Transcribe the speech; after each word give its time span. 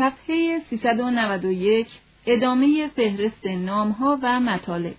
صفحه 0.00 0.58
391 0.70 1.86
ادامه 2.26 2.88
فهرست 2.96 3.46
نامها 3.46 4.18
و 4.22 4.40
مطالب. 4.40 4.94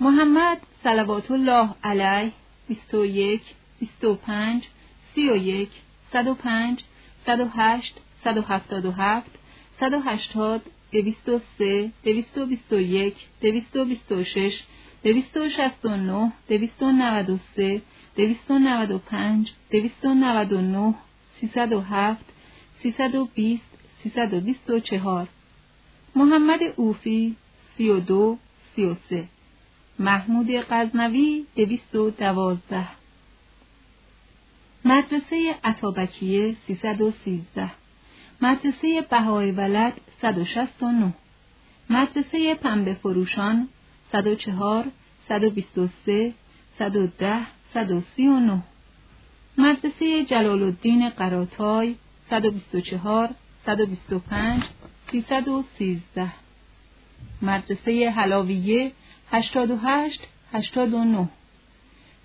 محمد 0.00 0.58
صلوات 0.84 1.30
الله 1.30 1.74
علیه 1.84 2.32
21 2.68 3.40
25 3.80 4.68
31 5.14 5.68
105 6.12 6.84
108 7.26 7.94
177 8.24 9.24
180 9.80 10.62
203 10.92 11.92
221 12.02 13.14
226 13.40 14.64
269 15.04 16.32
293 16.48 17.82
295 18.16 19.52
299 19.70 20.94
307 21.40 22.16
320 22.82 23.75
324 24.10 25.28
محمد 26.16 26.60
اوفی 26.76 27.36
32 27.78 28.38
33 28.76 29.28
محمود 29.98 30.50
غزنوی 30.50 31.46
212 31.56 32.88
مدرسه 34.84 35.54
عطابکیه 35.64 36.56
313 36.66 37.70
مدرسه 38.42 39.06
بهای 39.10 39.50
ولد 39.50 39.92
169 40.22 41.12
مدرسه 41.90 42.54
پنبه 42.54 42.94
فروشان 42.94 43.68
104 44.12 44.84
123 45.28 46.34
110 46.78 47.46
139 47.74 48.62
مدرسه 49.58 50.24
جلال 50.24 50.62
الدین 50.62 51.10
قراتای 51.10 51.94
124 52.30 53.34
125 53.66 54.62
313 55.12 56.32
مدرسه 57.42 58.10
حلاویه 58.10 58.92
88 59.32 60.20
89 60.52 61.28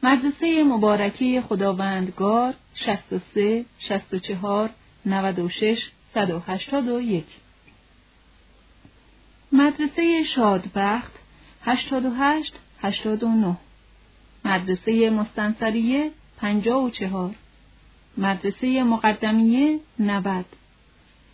مدرسه 0.03 0.63
مبارکی 0.63 1.41
خداوندگار 1.41 2.53
63 2.75 3.65
64 3.79 4.69
96 5.05 5.91
181 6.13 7.23
مدرسه 9.51 10.23
شادبخت 10.23 11.11
88 11.65 12.53
89 12.81 13.57
مدرسه 14.45 15.09
مستنصریه 15.09 16.11
54 16.37 17.35
مدرسه 18.17 18.83
مقدمیه 18.83 19.79
90 19.99 20.45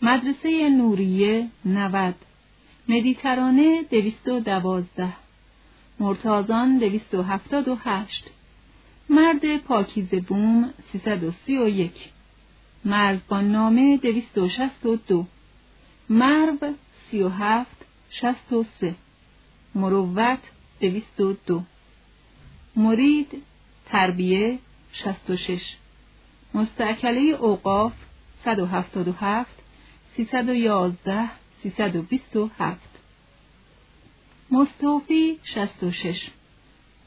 مدرسه 0.02 0.68
نوریه 0.68 1.48
90 1.64 2.14
مدیترانه 2.88 3.82
212 3.90 5.12
مرتازان 6.00 6.78
278 6.78 8.24
مرد 9.10 9.56
پاکیز 9.56 10.08
بوم 10.08 10.70
331 10.92 11.92
مرزبان 12.84 13.52
نامه 13.52 13.96
262 13.96 15.26
مرو 16.10 16.74
37 17.10 17.66
63 18.10 18.94
مروت 19.74 20.38
202 20.80 21.62
مرید 22.76 23.42
تربیه 23.86 24.58
66 24.92 25.76
مستعکله 26.54 27.20
اوقاف 27.20 27.92
177 28.44 29.57
311 30.18 31.30
327 31.62 32.76
مستوفی 34.50 35.38
66 35.44 36.30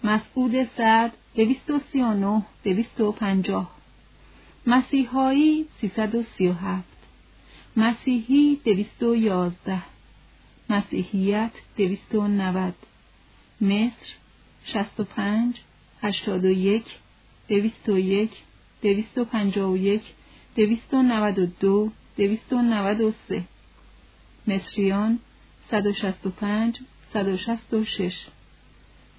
مسعود 0.04 0.52
سعد 0.78 1.12
239 1.36 2.42
250 2.64 3.68
مسیحایی 4.68 5.68
337 5.82 6.84
مسیحی 7.76 8.60
211 8.66 9.82
مسیحیت 10.70 11.52
290 11.78 12.74
مصر 13.62 14.14
65 14.64 15.56
81 16.04 16.84
201 17.50 18.30
251 18.84 20.02
292 20.56 21.92
293 22.22 23.44
مصریان 24.48 25.20
165 25.72 26.80
166 27.14 28.28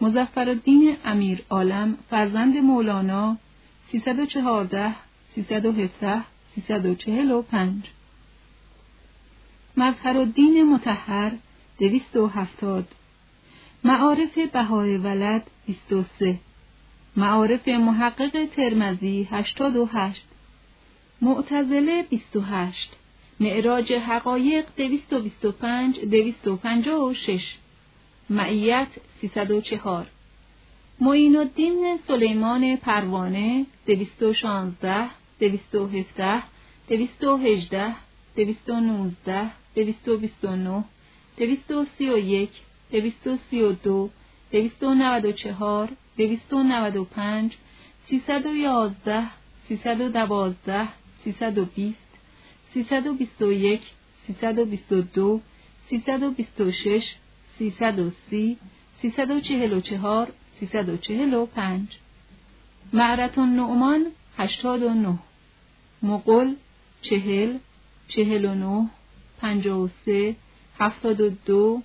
مزفرالدین 0.00 0.96
امیر 1.04 1.42
عالم 1.50 1.98
فرزند 2.10 2.56
مولانا 2.56 3.36
314 3.92 4.94
317 5.34 6.24
345 6.54 7.82
مظهر 9.76 10.16
الدین 10.16 10.72
متحر 10.74 11.32
270 11.78 12.84
معارف 13.84 14.38
بهای 14.52 14.96
ولد 14.96 15.42
23 15.66 16.38
معارف 17.16 17.68
محقق 17.68 18.44
ترمزی 18.56 19.28
88 19.30 20.31
معتزله 21.22 22.03
28 22.10 22.91
معراج 23.41 23.93
حقایق 23.93 24.66
225 24.77 25.99
256 26.00 27.56
معیت 28.31 28.88
304 29.21 30.06
معین 31.00 31.37
الدین 31.37 31.99
سلیمان 32.06 32.77
پروانه 32.77 33.66
216 33.87 35.10
217 35.41 36.43
218 36.88 37.94
219 38.37 39.50
229 39.75 40.84
231 41.37 42.50
232 42.91 44.10
294 44.53 45.89
295 46.16 47.56
311 48.09 49.31
312 49.69 51.01
320 51.25 51.94
321 52.75 53.81
322 54.27 55.41
326 55.88 57.16
330 57.59 58.59
344 59.03 60.33
345 60.60 61.81
معرت 62.93 63.38
نعمان 63.38 64.06
89 64.38 65.19
مقل 66.03 66.55
چهل 67.03 67.59
چهل 68.09 68.44
و 68.44 68.54
نه 68.54 68.91
پنجاه 69.41 69.78
و 69.78 69.89
سه 70.04 70.37
هفتاد 70.78 71.21
و 71.21 71.31
دو 71.47 71.83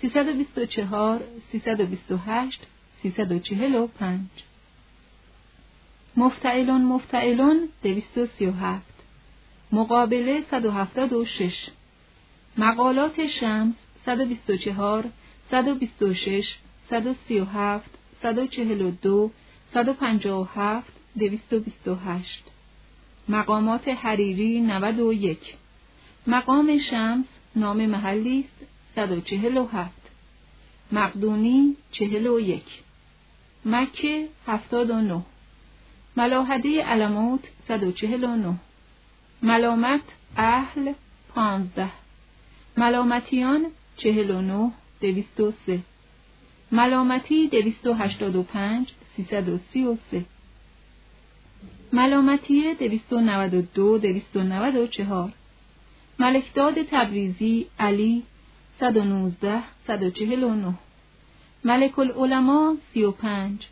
سیصد 0.00 0.28
و 0.28 0.32
بیست 0.32 0.58
و 0.58 0.66
چهار 0.66 1.24
سیصد 1.52 1.80
و 1.80 1.86
بیست 1.86 2.12
و 2.12 2.16
هشت 2.16 2.60
سیصد 3.02 3.32
و 3.32 3.38
چهل 3.38 3.74
و 3.74 3.86
پنج. 3.86 4.28
مفتعلون 6.16 6.82
مفتعلون 6.82 7.68
دویست 7.82 8.18
و 8.18 8.26
سی 8.26 8.46
و 8.46 8.52
هفت. 8.52 8.94
مقابله 9.72 10.42
صد 10.50 10.66
و 10.66 10.70
هفتاد 10.70 11.12
و 11.12 11.24
شش. 11.24 11.66
مقالات 12.58 13.26
شمس 13.26 13.74
124 14.06 15.04
126 15.50 16.56
137 16.90 17.90
142 18.22 19.30
157 19.74 20.92
228 21.18 22.44
مقامات 23.28 23.88
حریری 23.88 24.60
91 24.60 25.38
مقام 26.26 26.78
شمس 26.90 27.24
نام 27.56 27.86
محلی 27.86 28.40
است 28.40 28.66
147 28.96 29.90
مقدونی 30.92 31.76
41 31.92 32.62
مکه 33.64 34.28
79 34.46 35.22
ملاحده 36.16 36.84
علموت 36.84 37.40
149 37.68 38.54
ملامت 39.42 40.00
اهل 40.36 40.92
15 41.34 41.90
ملامتیان 42.76 43.66
49 43.96 44.70
203 45.00 45.80
ملامتی 46.72 47.48
285 47.48 48.92
333 49.16 50.24
ملامتی 51.92 52.74
292 52.74 53.98
294 53.98 55.41
ملکداد 56.18 56.74
تبریزی 56.90 57.66
علی 57.78 58.22
119 58.80 59.62
149 59.86 60.74
ملک 61.64 61.98
العلماء 61.98 62.74
35 62.94 63.66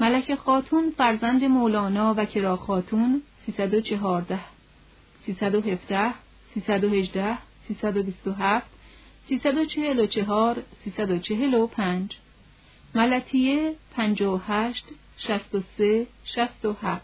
ملک 0.00 0.34
خاتون 0.34 0.92
فرزند 0.98 1.44
مولانا 1.44 2.14
و 2.14 2.24
کرا 2.24 2.56
خاتون 2.56 3.22
314 3.46 4.40
317 5.26 6.14
318 6.54 7.38
327 7.68 8.62
344 9.28 10.62
345 10.84 12.16
ملتیه 12.94 13.74
58 13.96 14.84
63 15.18 16.06
67 16.24 17.02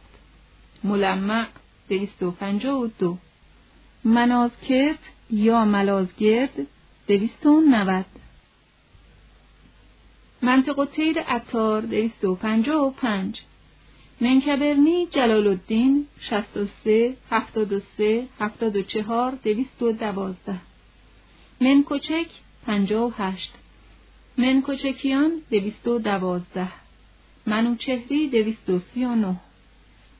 ملمع 0.84 1.46
252 1.88 3.18
منازکرد 4.16 4.98
یا 5.30 5.64
ملازگرد 5.64 6.66
290 7.08 8.04
منطق 10.42 10.84
تیر 10.92 11.16
اتار 11.28 11.82
255 11.82 13.40
منکبرنی 14.20 15.06
جلال 15.06 15.46
الدین 15.46 16.06
63 16.20 17.16
73 17.30 18.28
74 18.38 19.38
212 19.44 20.54
منکوچک 21.60 22.28
58 22.66 23.50
منکوچکیان 24.38 25.32
212 25.50 26.68
منوچهری 27.46 28.28
239 28.28 29.36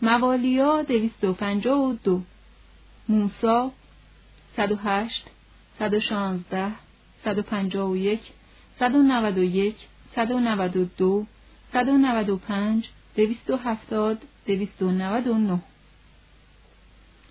موالیا 0.03 0.83
252 0.83 2.21
موسا 3.09 3.71
108 4.59 5.25
116 5.79 6.75
151 7.25 8.21
191 8.81 9.77
192 10.17 11.27
195 11.73 12.91
270 13.15 14.19
299 14.47 15.61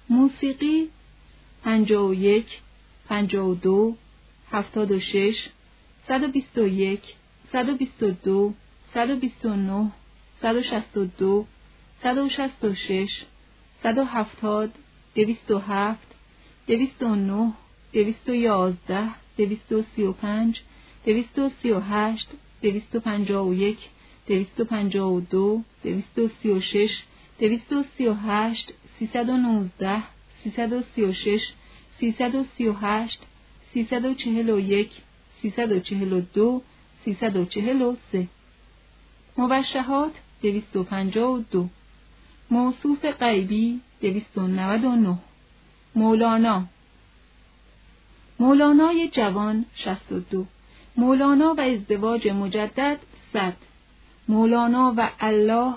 موسیقی 0.10 0.90
51 1.64 2.46
52 3.10 3.98
76 4.52 5.52
121 6.08 7.02
122 7.52 8.54
129 8.94 9.92
162 10.42 11.46
166 12.02 13.28
170 13.84 14.72
207 15.16 16.07
209 16.68 17.54
211 17.94 19.16
235 19.38 20.64
238 21.06 22.28
251 22.62 23.78
252 24.28 25.64
236 25.84 27.06
238 27.40 28.74
319 29.00 30.04
336 30.44 31.54
338 32.00 33.20
341 33.74 34.90
342 35.42 36.62
343 37.06 38.28
مبشهات 39.38 40.12
252 40.44 41.70
موصوف 42.52 43.06
غیبی 43.22 43.80
299 44.02 45.37
مولانا. 45.98 46.66
مولانای 48.40 49.08
جوان 49.08 49.66
62 49.76 50.46
مولانا 50.98 51.54
و 51.58 51.62
ازدواج 51.62 52.28
مجدد 52.28 53.00
100 53.34 53.54
مولانا 54.28 54.94
و 54.98 55.10
الله 55.20 55.74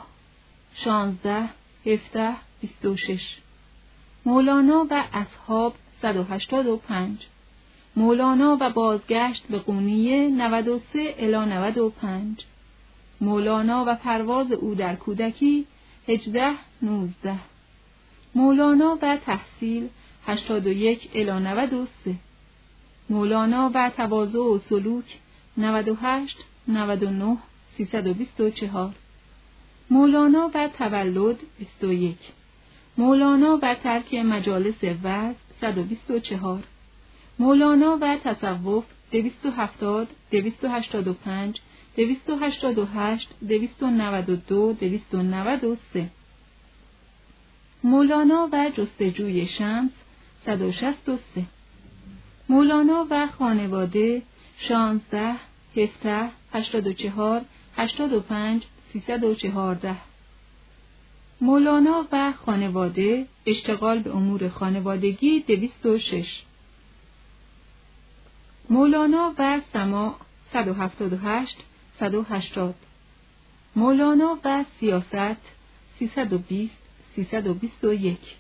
16 0.75 1.49
17 1.87 2.37
26 2.61 3.21
مولانا 4.27 4.87
و 4.91 5.05
اصحاب 5.13 5.75
185 6.03 7.27
مولانا 7.97 8.57
و 8.61 8.71
بازگشت 8.71 9.43
به 9.51 9.59
قونیه 9.59 10.29
93 10.29 11.15
الی 11.19 11.55
95 11.55 12.45
مولانا 13.21 13.85
و 13.87 13.95
پرواز 13.95 14.53
او 14.53 14.75
در 14.75 14.97
کودکی 14.97 15.67
18 16.09 16.53
19 16.83 17.39
مولانا 18.35 18.99
و 19.03 19.17
تحصیل 19.17 19.89
81 20.27 21.09
الی 21.15 21.31
93 21.31 22.17
مولانا 23.11 23.71
و 23.75 23.91
تواضع 23.97 24.39
و 24.39 24.59
سلوک 24.59 25.05
98 25.57 26.37
99 26.69 27.37
324 27.77 28.95
مولانا 29.91 30.51
و 30.55 30.69
تولد 30.79 31.37
21 31.81 32.19
مولانا 32.99 33.59
و 33.63 33.75
ترک 33.75 34.15
مجالس 34.15 34.85
وز 34.85 35.35
124 35.61 36.63
مولانا 37.39 37.99
و 38.01 38.17
تصوف 38.25 38.85
270 39.13 40.09
285 40.31 41.61
288 41.97 43.29
292 43.41 44.73
293 44.73 46.11
مولانا 47.85 48.49
و 48.53 48.71
جستجوی 48.77 49.47
شمس 49.47 49.91
163 50.47 51.47
مولانا 52.49 53.07
و 53.11 53.29
خانواده 53.39 54.23
16 54.59 55.37
17 55.77 56.31
84 56.53 57.45
85 57.77 58.63
314 58.93 59.97
مولانا 61.41 62.09
و 62.13 62.33
خانواده 62.33 63.27
اشتغال 63.47 63.99
به 63.99 64.17
امور 64.17 64.49
خانوادگی 64.49 65.41
206 65.41 66.43
مولانا 68.71 69.35
و 69.39 69.61
سما 69.73 70.17
178 70.53 71.57
180 71.99 72.75
مولانا 73.77 74.39
و 74.45 74.65
سیاست 74.81 75.41
320 75.99 76.71
321 77.17 78.40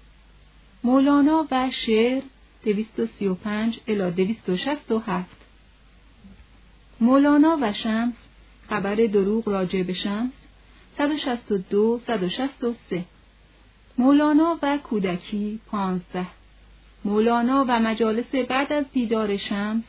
مولانا 0.85 1.47
و 1.51 1.71
شعر 1.71 2.23
235 2.65 3.81
الی 3.89 4.11
267 4.11 5.27
مولانا 7.01 7.59
و 7.61 7.73
شمس 7.73 8.15
خبر 8.69 8.95
دروغ 8.95 9.49
راجع 9.49 9.83
به 9.83 9.93
شمس 9.93 10.33
162 10.99 12.01
163 12.07 13.05
مولانا 13.99 14.59
و 14.63 14.79
کودکی 14.79 15.61
15 15.71 16.27
مولانا 17.05 17.65
و 17.69 17.81
مجالس 17.81 18.35
بعد 18.35 18.73
از 18.73 18.85
دیدار 18.93 19.37
شمس 19.37 19.85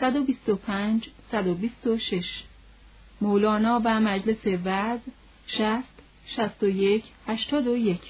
125 0.00 1.08
126 1.30 2.42
مولانا 3.20 3.80
و 3.84 4.00
مجلس 4.00 4.46
وز 4.64 5.00
60 5.46 5.84
61 6.26 7.04
81 7.26 8.00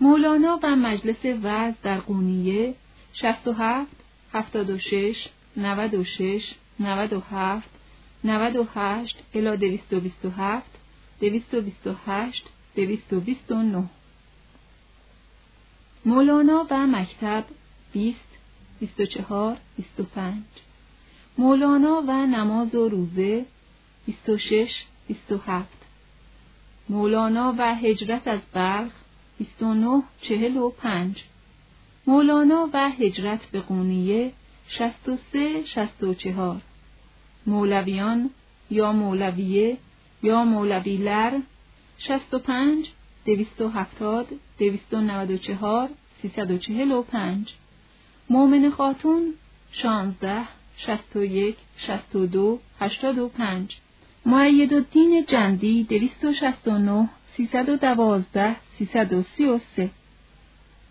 مولانا 0.00 0.60
و 0.62 0.76
مجلس 0.76 1.24
وز 1.42 1.74
در 1.82 1.98
قونیه 1.98 2.74
67 3.12 3.86
76 4.32 5.28
96 5.56 6.54
97 6.80 7.68
98 8.24 9.16
الی 9.34 9.56
227 9.56 10.70
228 11.20 12.44
229 12.76 13.84
مولانا 16.04 16.66
و 16.70 16.86
مکتب 16.86 17.44
20 17.92 18.20
24 18.80 19.56
25 19.76 20.42
مولانا 21.38 22.02
و 22.06 22.26
نماز 22.26 22.74
و 22.74 22.88
روزه 22.88 23.46
26 24.06 24.84
27 25.08 25.68
مولانا 26.88 27.54
و 27.58 27.74
هجرت 27.74 28.28
از 28.28 28.40
بلخ 28.52 28.92
29 29.38 30.02
45 30.22 31.24
مولانا 32.06 32.70
و 32.72 32.90
هجرت 32.90 33.46
به 33.46 33.60
قونیه 33.60 34.32
63 34.68 35.64
64 35.64 36.62
مولویان 37.46 38.30
یا 38.70 38.92
مولویه 38.92 39.76
یا 40.22 40.44
مولوی 40.44 40.96
لر 40.96 41.40
65 41.98 42.90
270 43.26 44.26
294 44.58 45.88
345 46.22 47.54
مومن 48.30 48.70
خاتون 48.70 49.34
16 49.72 50.48
61 50.76 51.56
62 51.76 52.60
85 52.80 53.76
معید 54.26 54.74
الدین 54.74 55.24
جندی 55.28 55.84
269 55.84 57.08
312 57.38 58.56
333 58.78 59.90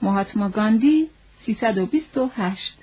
مهاتما 0.02 0.50
گاندی 0.50 1.10
328 1.46 2.78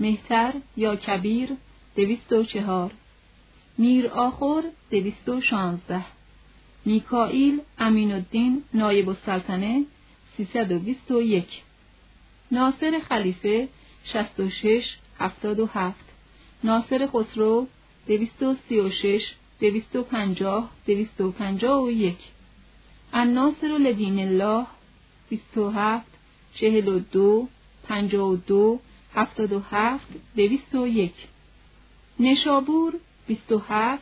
مهتر 0.00 0.52
یا 0.76 0.96
کبیر 0.96 1.50
دویست 1.96 2.32
و 2.32 2.44
چهار. 2.44 2.90
میر 3.78 4.08
آخر 4.08 4.62
دویست 4.90 5.28
و 5.28 5.40
شانزده. 5.40 6.04
میکائیل 6.84 7.60
امین 7.78 8.12
الدین 8.12 8.64
نایب 8.74 9.08
السلطنه 9.08 9.84
سیصد 10.36 10.72
و 10.72 10.78
بیست 10.78 11.10
و 11.10 11.22
یک. 11.22 11.62
ناصر 12.52 13.00
خلیفه 13.08 13.68
شست 14.04 14.40
و 14.40 14.50
شش 14.50 14.96
هفتاد 15.18 15.60
و 15.60 15.66
هفت. 15.66 16.04
ناصر 16.64 17.08
خسرو 17.12 17.66
دویست 18.06 18.42
250 19.60 20.68
251 20.86 22.16
الناصر 23.14 23.78
لدین 23.78 24.18
الله 24.18 24.66
27 25.30 26.02
42 26.60 27.48
52 27.88 28.80
77 29.14 30.00
201 30.36 31.10
نشابور 32.20 32.92
27 33.28 33.98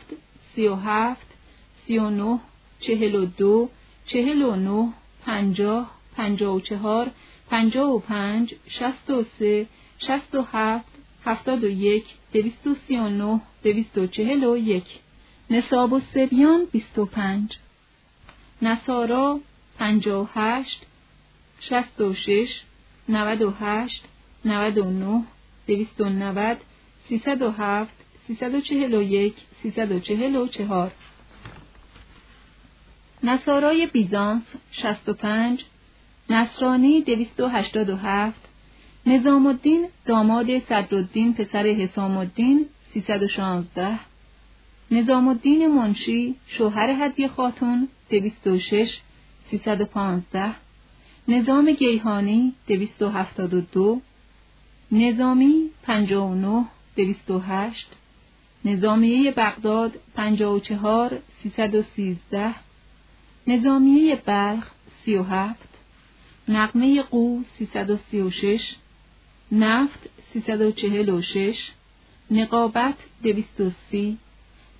37 0.56 1.16
39 1.88 2.40
42 2.80 3.68
49 4.06 4.92
50 5.26 5.86
54 6.16 7.10
55 7.50 8.54
63 8.68 9.66
67 9.98 10.82
71 11.24 12.04
239 12.32 13.40
241 13.62 15.11
نصاب 15.52 15.92
و 15.92 16.00
سبیان 16.14 16.64
بیست 16.72 16.98
و 16.98 17.04
پنج. 17.04 17.56
نصارا 18.62 19.40
پنجاه 19.78 20.22
و 20.22 20.28
هشت. 20.34 20.82
شست 21.60 22.00
و 22.00 22.14
شش 22.14 22.60
نود 23.08 23.42
و 23.42 23.50
هشت 23.60 24.04
نود 24.44 24.78
و 24.78 24.84
نه 24.84 25.24
دویست 25.66 26.00
و 26.00 26.08
نود 26.08 26.56
سیصد 27.08 27.42
و 27.42 27.50
هفت 27.50 27.94
سیصد 28.26 28.54
و 28.54 28.60
چهل 28.60 28.94
و 28.94 29.02
یک 29.02 29.34
سیصد 29.62 29.92
و 29.92 30.00
چهل 30.00 30.36
و 30.36 30.46
چهار. 30.46 30.92
نصارای 33.22 33.86
بیزانس 33.86 34.42
شست 34.72 35.08
و 35.08 35.12
پنج 35.12 35.64
نصرانی 36.30 37.00
دویست 37.00 37.40
و 37.40 37.48
هشتاد 37.48 37.90
و 37.90 37.96
هفت 37.96 38.40
نظام 39.06 39.46
الدین 39.46 39.88
داماد 40.06 40.58
صدرالدین 40.58 41.34
پسر 41.34 41.66
حسام 41.66 42.16
الدین 42.16 42.66
سیصد 42.94 43.22
و 43.22 43.28
شانزده 43.28 44.11
نظام 44.92 45.28
الدین 45.28 45.66
منشی 45.66 46.34
شوهر 46.46 46.90
هدیه 46.90 47.28
خاتون 47.28 47.88
دویست 48.10 48.46
و 48.46 48.58
شش 48.58 48.98
سیصد 49.50 49.80
و 49.80 49.84
پانزده 49.84 50.54
نظام 51.28 51.70
گیهانی 51.70 52.52
دویست 52.66 53.02
و 53.02 53.08
هفتاد 53.08 53.54
و 53.54 53.60
دو 53.60 54.00
نظامی 54.92 55.70
پنجاه 55.82 56.30
و 56.30 56.34
نه 56.34 56.66
دویست 56.96 57.30
و 57.30 57.38
هشت 57.38 57.86
نظامیه 58.64 59.30
بغداد 59.30 59.98
پنجاه 60.14 60.54
و 60.54 60.60
چهار 60.60 61.18
سیصد 61.42 61.74
و 61.74 61.82
سیزده 61.82 62.54
نظامیه 63.46 64.16
بلخ 64.16 64.70
سی 65.04 65.16
و 65.16 65.22
هفت 65.22 65.68
نقمه 66.48 67.02
قو 67.02 67.42
سیصد 67.58 67.90
و 67.90 67.98
سی 68.10 68.20
و 68.20 68.30
شش 68.30 68.74
نفت 69.52 70.08
سیصد 70.32 70.60
و 70.60 70.72
چهل 70.72 71.08
و 71.08 71.22
شش 71.22 71.70
نقابت 72.30 72.96
دویست 73.22 73.60
و 73.60 73.70
سی 73.90 74.18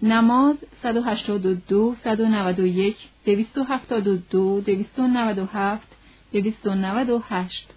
نماز 0.03 0.57
صد 0.83 0.97
و 0.97 1.03
هشتاد 1.03 1.47
و 1.47 1.55
دو 1.55 1.97
صد 2.05 2.21
و 2.21 2.27
نود 2.27 2.61
و 2.61 2.67
یک 2.67 2.97
دویست 3.25 3.59
و 3.59 3.63
هفتاد 3.63 4.07
و 4.07 4.17
دو 4.17 4.61
دویست 4.61 4.99
و 4.99 5.07
نود 5.07 5.39
و 5.39 5.47
هفت 5.47 5.89
دویست 6.33 6.67
و 6.67 6.75
نود 6.75 7.11
و 7.11 7.23
هشت. 7.29 7.69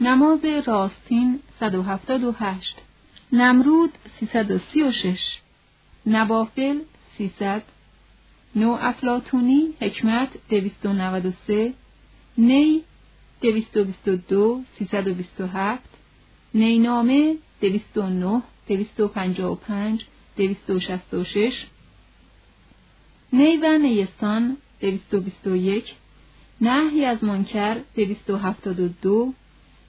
نماز 0.00 0.44
راستین 0.44 1.40
صد 1.60 1.74
و 1.74 1.82
هفتاد 1.82 2.24
و 2.24 2.32
هشت. 2.32 2.76
نمرود 3.32 3.90
سیصد 4.20 4.50
و 4.50 4.58
سی 4.58 4.82
و 4.82 4.92
شش. 4.92 5.38
نوافل 6.06 6.78
سیصد. 7.16 7.62
نو 8.56 8.78
افلاتونی 8.80 9.68
حکمت 9.80 10.28
دویست 10.50 10.86
و 10.86 10.92
نود 10.92 11.26
و 11.26 11.32
سه. 11.46 11.72
نی 12.38 12.82
دویست 13.40 13.76
و 13.76 13.84
بیست 13.84 14.08
و 14.08 14.16
دو 14.16 14.62
سیصد 14.78 15.08
و 15.08 15.14
بیست 15.14 15.40
و 15.40 15.46
هفت. 15.46 15.88
نینامه 16.54 17.36
دویست 17.60 19.00
و 19.00 19.08
266 20.38 21.66
نی 23.32 23.56
و 23.56 23.78
نیستان 23.78 24.56
221 24.80 25.94
نهی 26.60 27.04
از 27.04 27.24
منکر 27.24 27.80
272 27.94 29.34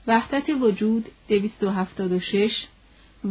وحدت 0.07 0.49
وجود 0.49 1.09
276 1.27 2.67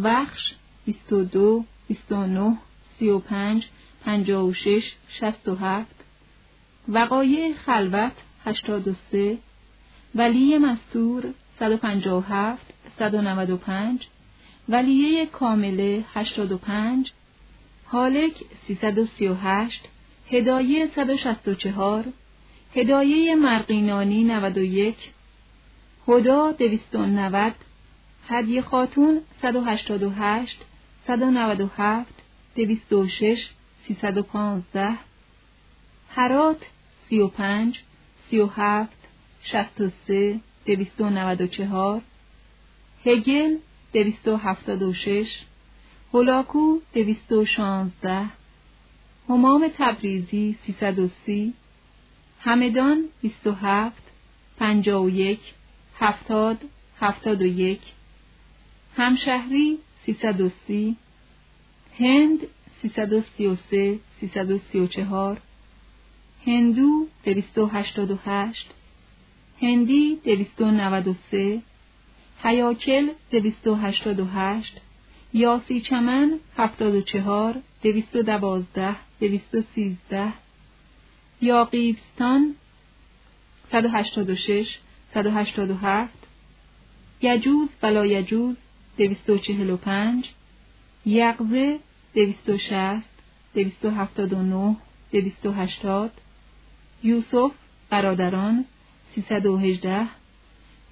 وخش 0.03 0.53
22 0.87 1.65
29 1.89 2.59
35 2.99 3.69
56 4.05 4.93
67 5.09 5.87
وقایع 6.89 7.55
خلوت 7.55 8.13
83 8.45 9.39
ولی 10.15 10.59
مستور 10.59 11.25
157 11.59 12.67
195 12.99 14.09
ولیه 14.69 15.27
کامله 15.27 16.05
هشتاد 16.15 16.53
و 16.53 16.59
پنج 16.59 17.13
حالک 17.85 18.33
سیصد 18.67 18.99
و 18.99 19.07
سی 19.07 19.29
و 19.29 19.35
هشت 19.35 19.89
هدایه 20.31 20.91
صد 20.97 21.11
و 21.11 21.17
شست 21.17 21.49
و 21.49 21.55
چهار 21.55 22.05
هدایه 22.75 23.35
مرقینانی 23.35 24.25
نود 24.25 24.59
و 24.59 24.63
یک 24.63 24.97
هدا 26.09 26.53
دویست 26.53 26.95
و 26.95 27.07
نود 27.07 27.55
هدیه 28.29 28.63
خاتون 28.63 29.21
صد 29.43 29.57
و 29.57 29.65
هشتاد 29.65 30.03
و 30.03 30.11
هشت 30.11 30.65
صد 31.07 31.23
و 31.23 31.31
نود 31.31 31.61
و 31.61 31.71
هفت 31.77 32.15
دویست 32.57 32.93
و 32.93 33.09
شش 33.09 33.49
سیصد 33.87 34.19
و 34.19 34.23
پانزده 34.23 34.99
هرات 36.11 36.63
سی 37.09 37.21
و 37.21 37.29
پنج 37.29 37.81
سی 38.31 38.39
و 38.39 38.47
هفت 38.47 38.99
شست 39.43 39.81
و 39.81 39.91
سه 40.07 40.41
دویست 40.67 41.01
و 41.01 41.11
نود 41.11 41.41
و 41.41 41.47
چهار 41.47 42.03
هگل 43.05 43.57
دویست 43.93 44.29
و 44.29 44.37
هفتاد 44.37 44.83
و 44.83 44.93
شش 44.93 45.41
هولاکو 46.13 46.79
دویست 46.95 47.33
و 47.33 47.45
شانزده 47.45 48.27
همام 49.29 49.71
تبریزی 49.79 50.59
سیصد 50.67 50.99
و 50.99 51.09
سی 51.27 51.55
همدان 52.41 53.05
بیست 53.23 53.47
و 53.47 53.53
هفت 53.53 54.03
پنجاه 54.57 55.05
و 55.05 55.11
یک 55.11 55.41
هفتاد 55.99 56.59
هفتاد 57.01 57.43
و 57.43 57.47
یک 57.47 57.81
همشهری 58.97 59.79
سیصد 60.07 60.41
و 60.41 60.51
سی 60.67 60.97
هند 61.99 62.39
سیصد 62.83 63.13
و 63.13 63.23
سی 63.37 63.47
و 63.47 63.57
سه 63.71 63.99
سیصد 64.21 64.51
و 64.51 64.59
سی 64.59 64.81
و 64.81 64.87
چهار 64.87 65.41
هندو 66.47 67.07
دویست 67.25 67.59
و 67.59 67.67
هشتاد 67.67 68.11
و 68.11 68.19
هشت 68.25 68.71
هندی 69.61 70.17
دویست 70.25 70.61
و 70.61 70.71
نود 70.71 71.09
و 71.09 71.15
سه 71.31 71.63
و 74.21 74.25
هشت 74.25 74.81
یاسی 75.33 75.81
چمن 75.81 76.39
هفتاد 76.57 76.95
و 76.95 77.03
چهار 77.03 77.55
دویست 77.83 78.17
و 78.17 78.23
دوازده 78.23 78.97
دویست 79.21 79.55
و 79.55 79.63
سیزده 79.75 80.33
یاقیبستان 81.41 82.55
صد 83.73 83.85
و 83.85 83.89
هشتاد 83.89 84.31
و 84.31 84.37
شش 84.37 84.79
صد 85.15 85.27
و 85.27 85.31
هشتاد 85.31 85.71
و 85.71 85.75
هفت 85.75 86.19
یجوز 87.23 87.69
بلا 87.81 88.07
یجوز 88.07 88.57
دویست 88.99 89.31
و 89.31 89.39
چهل 89.39 89.71
و 89.71 89.77
پنج 89.77 90.31
یغزه 91.07 91.79
دویست 92.15 92.49
و 92.49 92.59
شست 92.59 93.11
دویست 93.55 93.85
و 93.85 93.91
هفتاد 93.91 94.33
و 94.33 94.43
نه 94.43 94.77
دویست 95.13 95.47
و 95.47 95.53
هشتاد 95.53 96.13
یوسف 97.03 97.53
برادران 97.91 98.65
سیصد 99.15 99.47
و 99.47 99.59
هجده 99.59 100.18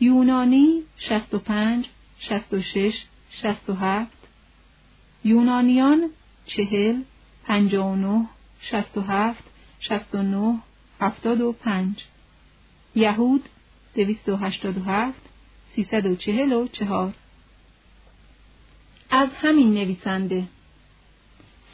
یونانی 0.01 0.83
شست 0.99 1.35
و 1.35 1.39
پنج 1.39 1.89
شست 2.19 2.55
و 2.55 2.63
شش 2.63 3.05
شست 3.31 3.71
و 3.71 3.75
هفت. 3.75 4.29
یونانیان 5.25 6.11
چهل 6.47 7.03
پنجاه 7.45 7.93
و 7.93 7.97
نه 7.97 8.27
شست 8.61 8.99
و 8.99 9.01
هفت 9.01 9.45
شست 9.81 10.15
و 10.15 10.23
نه 10.23 10.61
هفتاد 11.01 11.41
و 11.41 11.53
پنج. 11.53 12.05
یهود 12.95 13.49
دویست 13.95 14.29
و 14.29 14.37
هشتاد 14.37 14.79
و 14.79 14.85
هفت 14.85 15.23
سیصد 15.75 16.07
و 16.07 16.17
چهل 16.17 16.53
و 16.53 16.69
چهار. 16.69 17.13
از 19.11 19.29
همین 19.43 19.75
نویسنده. 19.75 20.45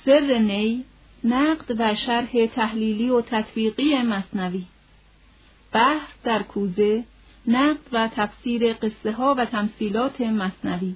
سر 0.04 0.38
نی 0.38 0.84
نقد 1.24 1.80
و 1.80 1.94
شرح 1.94 2.46
تحلیلی 2.46 3.10
و 3.10 3.20
تطبیقی 3.20 4.02
مصنوی. 4.02 4.64
بحر 5.72 6.08
در 6.24 6.42
کوزه 6.42 7.04
نقد 7.46 7.80
و 7.92 8.08
تفسیر 8.16 8.72
قصه 8.72 9.12
ها 9.12 9.34
و 9.38 9.44
تمثیلات 9.44 10.20
مصنوی. 10.20 10.94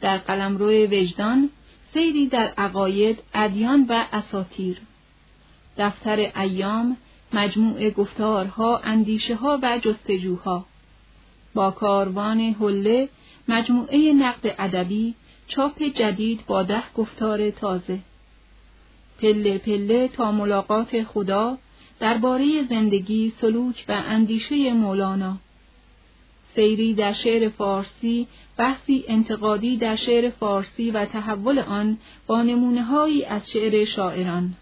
در 0.00 0.18
قلمرو 0.18 0.70
وجدان 0.70 1.50
سیری 1.92 2.26
در 2.28 2.52
عقاید 2.58 3.18
ادیان 3.34 3.86
و 3.88 4.04
اساتیر 4.12 4.80
دفتر 5.78 6.30
ایام 6.36 6.96
مجموع 7.32 7.90
گفتارها 7.90 8.78
اندیشه 8.78 9.34
ها 9.34 9.58
و 9.62 9.78
جستجوها. 9.78 10.64
با 11.54 11.70
کاروان 11.70 12.40
حله 12.40 13.08
مجموعه 13.48 14.12
نقد 14.12 14.54
ادبی 14.58 15.14
چاپ 15.48 15.82
جدید 15.82 16.46
با 16.46 16.62
ده 16.62 16.82
گفتار 16.96 17.50
تازه. 17.50 17.98
پله 19.20 19.58
پله 19.58 20.08
تا 20.08 20.32
ملاقات 20.32 21.02
خدا 21.02 21.58
درباره 22.00 22.64
زندگی 22.68 23.32
سلوک 23.40 23.84
و 23.88 23.92
اندیشه 23.92 24.72
مولانا. 24.72 25.36
سیری 26.54 26.94
در 26.94 27.12
شعر 27.12 27.48
فارسی 27.48 28.26
بحثی 28.56 29.04
انتقادی 29.08 29.76
در 29.76 29.96
شعر 29.96 30.30
فارسی 30.30 30.90
و 30.90 31.04
تحول 31.04 31.58
آن 31.58 31.98
با 32.26 32.42
نمونه 32.42 32.80
از 33.28 33.50
شعر 33.50 33.84
شاعران. 33.84 34.54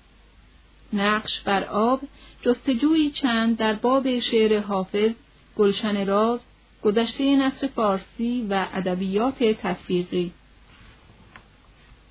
نقش 0.92 1.40
بر 1.40 1.64
آب 1.64 2.00
جستجویی 2.42 3.10
چند 3.10 3.56
در 3.56 3.74
باب 3.74 4.20
شعر 4.20 4.60
حافظ 4.60 5.12
گلشن 5.56 6.06
راز 6.06 6.40
گذشته 6.82 7.36
نصر 7.36 7.66
فارسی 7.66 8.46
و 8.50 8.66
ادبیات 8.74 9.42
تطبیقی. 9.44 10.32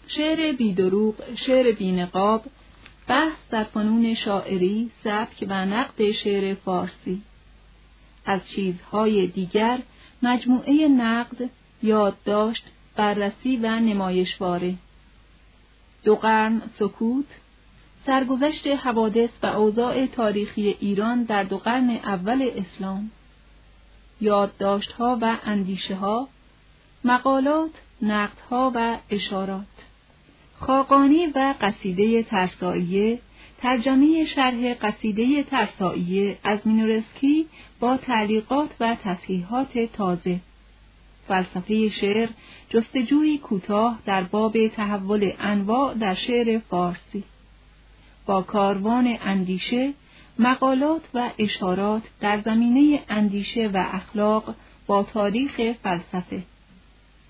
شعر 0.08 0.52
بیدروغ 0.52 1.16
شعر 1.36 1.72
بینقاب 1.72 2.44
بحث 3.08 3.38
در 3.50 3.64
فنون 3.64 4.16
شاعری 4.16 4.92
سبک 5.04 5.46
و 5.50 5.66
نقد 5.66 6.12
شعر 6.12 6.54
فارسی. 6.54 7.22
از 8.26 8.50
چیزهای 8.50 9.28
دیگر 9.28 9.80
مجموعه 10.22 10.88
نقد 10.88 11.50
یادداشت 11.84 12.64
بررسی 12.96 13.58
و 13.58 13.80
نمایشواره. 13.80 14.76
دو 16.04 16.16
قرن 16.16 16.62
سکوت 16.80 17.26
سرگذشت 18.06 18.68
حوادث 18.68 19.30
و 19.44 19.46
اوضاع 19.46 20.06
تاریخی 20.06 20.76
ایران 20.80 21.24
در 21.24 21.44
دو 21.44 21.58
قرن 21.58 21.90
اول 21.90 22.52
اسلام. 22.56 23.12
یادداشتها 24.22 25.18
و 25.22 25.38
اندیشه 25.46 25.96
ها 25.96 26.28
مقالات 27.04 27.72
نقدها 28.02 28.72
و 28.76 28.98
اشارات. 29.10 29.66
خاقانی 30.60 31.28
و 31.28 31.54
قصیده 31.62 32.24
ترسائیه 32.24 33.20
ترجمه 33.62 34.26
شرح 34.26 34.74
قصیده 34.74 35.44
ترسائیه 35.44 36.38
از 36.44 36.68
مینورسکی 36.68 37.46
با 37.80 37.98
تعلیقات 37.98 38.70
و 38.80 38.96
تصحیحات 39.04 39.80
تازه. 39.80 40.40
فلسفه 41.28 41.90
شعر 41.90 42.30
جستجویی 42.70 43.38
کوتاه 43.38 44.00
در 44.06 44.24
باب 44.24 44.68
تحول 44.68 45.32
انواع 45.40 45.94
در 45.94 46.14
شعر 46.14 46.60
فارسی. 46.60 47.24
با 48.26 48.42
کاروان 48.42 49.18
اندیشه 49.22 49.94
مقالات 50.40 51.02
و 51.14 51.30
اشارات 51.38 52.04
در 52.20 52.42
زمینه 52.42 53.00
اندیشه 53.10 53.68
و 53.74 53.86
اخلاق 53.92 54.56
با 54.88 55.04
تاریخ 55.04 55.74
فلسفه. 55.84 56.44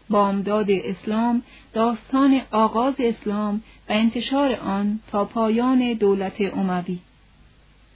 بامداد 0.10 0.72
اسلام 0.72 1.42
داستان 1.74 2.42
آغاز 2.52 2.96
اسلام 3.00 3.56
و 3.90 3.94
انتشار 3.94 4.56
آن 4.56 5.00
تا 5.08 5.26
پایان 5.26 5.94
دولت 5.94 6.42
اموی. 6.42 7.00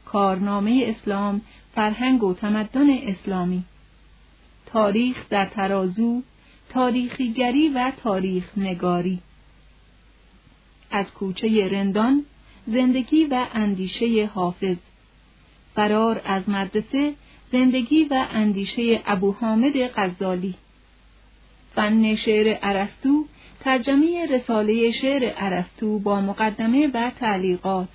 کارنامه 0.06 0.84
اسلام 0.88 1.42
فرهنگ 1.76 2.24
و 2.24 2.34
تمدن 2.34 2.90
اسلامی. 2.90 3.64
تاریخ 4.66 5.30
در 5.30 5.46
ترازو 5.46 6.22
تاریخیگری 6.70 7.70
و 7.70 7.92
تاریخ 8.04 8.52
نگاری. 8.58 9.20
از 10.92 11.12
کوچه 11.12 11.70
رندان 11.72 12.26
زندگی 12.68 13.26
و 13.26 13.46
اندیشه 13.54 14.30
حافظ. 14.34 14.78
فرار 15.76 16.22
از 16.26 16.50
مدرسه 16.50 17.14
زندگی 17.52 18.04
و 18.04 18.26
اندیشه 18.32 19.02
ابو 19.06 19.32
حامد 19.32 19.78
غزالی. 19.96 20.56
فن 21.76 22.16
شعر 22.16 22.58
ارسطو 22.64 23.26
ترجمه 23.60 24.26
رساله 24.26 24.92
شعر 24.92 25.34
ارسطو 25.38 26.00
با 26.00 26.22
مقدمه 26.22 26.88
و 26.94 27.12
تعلیقات. 27.20 27.90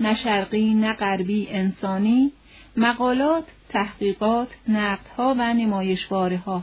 نه 0.00 0.14
شرقی 0.14 0.74
نه 0.74 0.92
غربی 0.92 1.48
انسانی 1.50 2.32
مقالات 2.76 3.44
تحقیقات 3.68 4.48
نقدها 4.68 5.34
و 5.38 5.54
نمایشواره 5.54 6.36
ها 6.36 6.62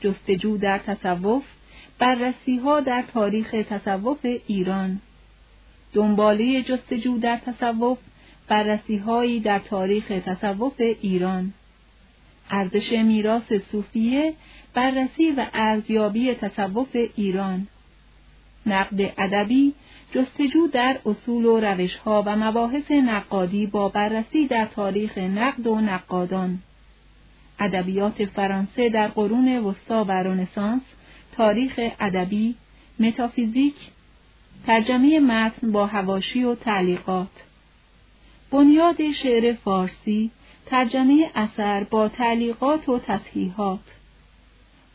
جستجو 0.00 0.56
در 0.56 0.78
تصوف 0.78 1.42
بررسی 1.98 2.56
ها 2.56 2.80
در 2.80 3.02
تاریخ 3.02 3.50
تصوف 3.50 4.18
ایران. 4.46 5.00
دنباله 5.92 6.62
جستجو 6.62 7.18
در 7.18 7.36
تصوف 7.36 7.98
بررسی 8.48 8.96
هایی 8.96 9.40
در 9.40 9.58
تاریخ 9.58 10.12
تصوف 10.26 10.74
ایران. 10.78 11.52
ارزش 12.50 12.92
میراث 12.92 13.52
صوفیه 13.52 14.34
بررسی 14.74 15.30
و 15.30 15.46
ارزیابی 15.54 16.34
تصوف 16.34 16.96
ایران. 17.16 17.66
نقد 18.66 19.12
ادبی 19.18 19.74
جستجو 20.14 20.66
در 20.66 20.98
اصول 21.06 21.44
و 21.44 21.60
روشها 21.60 22.22
و 22.26 22.36
مباحث 22.36 22.90
نقادی 22.90 23.66
با 23.66 23.88
بررسی 23.88 24.46
در 24.46 24.66
تاریخ 24.66 25.18
نقد 25.18 25.66
و 25.66 25.80
نقادان. 25.80 26.58
ادبیات 27.58 28.24
فرانسه 28.24 28.88
در 28.88 29.08
قرون 29.08 29.58
وسطا 29.58 30.04
و 30.04 30.10
رنسانس 30.10 30.82
تاریخ 31.32 31.80
ادبی 32.00 32.54
متافیزیک 32.98 33.74
ترجمه 34.66 35.20
متن 35.20 35.72
با 35.72 35.86
هواشی 35.86 36.44
و 36.44 36.54
تعلیقات. 36.54 37.28
بنیاد 38.50 39.12
شعر 39.12 39.52
فارسی 39.52 40.30
ترجمه 40.66 41.30
اثر 41.34 41.84
با 41.84 42.08
تعلیقات 42.08 42.88
و 42.88 42.98
تصحیحات. 42.98 43.99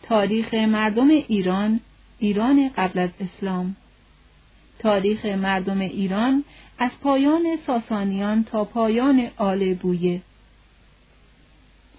تاریخ 0.07 0.53
مردم 0.53 1.09
ایران 1.09 1.79
ایران 2.19 2.69
قبل 2.77 2.99
از 2.99 3.09
اسلام. 3.19 3.75
تاریخ 4.79 5.25
مردم 5.25 5.79
ایران 5.79 6.43
از 6.79 6.91
پایان 7.03 7.57
ساسانیان 7.67 8.43
تا 8.43 8.65
پایان 8.65 9.27
آل 9.37 9.73
بویه. 9.73 10.21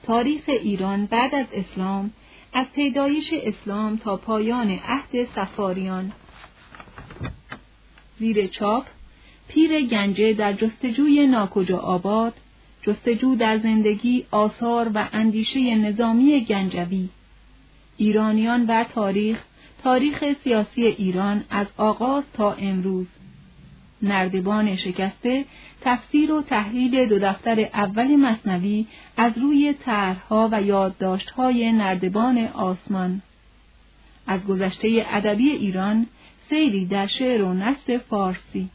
تاریخ 0.02 0.42
ایران 0.46 1.06
بعد 1.06 1.34
از 1.34 1.46
اسلام 1.52 2.10
از 2.52 2.66
پیدایش 2.74 3.30
اسلام 3.32 3.96
تا 3.96 4.16
پایان 4.16 4.70
عهد 4.70 5.28
سفاریان 5.36 6.12
زیر 8.18 8.46
چاپ 8.46 8.86
پیر 9.48 9.80
گنجه 9.86 10.32
در 10.32 10.52
جستجوی 10.52 11.26
ناکجا 11.26 11.78
آباد 11.78 12.34
جستجو 12.82 13.34
در 13.34 13.58
زندگی 13.58 14.26
آثار 14.30 14.90
و 14.94 15.08
اندیشه 15.12 15.74
نظامی 15.74 16.44
گنجوی. 16.44 17.08
ایرانیان 17.96 18.66
و 18.66 18.84
تاریخ 18.84 19.38
تاریخ 19.82 20.24
سیاسی 20.44 20.86
ایران 20.86 21.44
از 21.50 21.66
آغاز 21.76 22.24
تا 22.32 22.52
امروز. 22.52 23.06
نردبان 24.02 24.76
شکسته 24.76 25.44
تفسیر 25.80 26.32
و 26.32 26.42
تحلیل 26.42 27.06
دو 27.06 27.18
دفتر 27.18 27.60
اول 27.74 28.16
مصنوی 28.16 28.86
از 29.16 29.38
روی 29.38 29.74
طرحها 29.84 30.48
و 30.52 30.62
یادداشت‌های 30.62 31.72
نردبان 31.72 32.38
آسمان. 32.46 33.22
از 34.26 34.46
گذشته 34.46 35.06
ادبی 35.10 35.50
ایران 35.50 36.06
سیری 36.48 36.86
در 36.86 37.06
شعر 37.06 37.42
و 37.42 37.54
نصر 37.54 37.98
فارسی. 37.98 38.68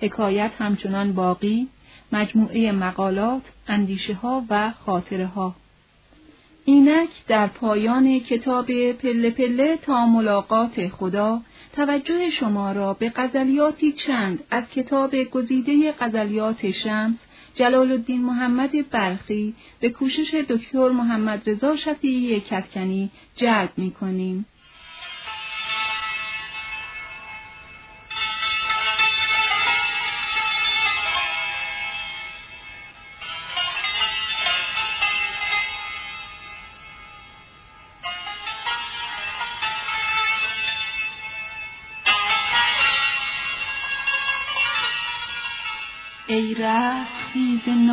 حکایت 0.00 0.50
همچنان 0.58 1.12
باقی 1.12 1.68
مجموعه 2.12 2.72
مقالات 2.72 3.42
اندیشه 3.68 4.14
ها 4.14 4.44
و 4.50 4.72
خاطره 4.72 5.26
ها 5.26 5.54
اینک 6.64 7.08
در 7.28 7.46
پایان 7.46 8.20
کتاب 8.20 8.92
پله 8.92 9.30
پله 9.30 9.76
تا 9.76 10.06
ملاقات 10.06 10.88
خدا 10.88 11.40
توجه 11.76 12.30
شما 12.30 12.72
را 12.72 12.94
به 12.94 13.12
غزلیاتی 13.16 13.92
چند 13.92 14.44
از 14.50 14.70
کتاب 14.70 15.16
گزیده 15.16 15.92
غزلیات 15.92 16.70
شمس 16.70 17.18
جلال 17.54 17.92
الدین 17.92 18.22
محمد 18.22 18.90
برخی 18.90 19.54
به 19.80 19.90
کوشش 19.90 20.34
دکتر 20.48 20.88
محمد 20.88 21.50
رضا 21.50 21.76
شفیعی 21.76 22.40
کتکنی 22.40 23.10
جلب 23.36 23.70
می 23.76 23.90
کنیم. 23.90 24.46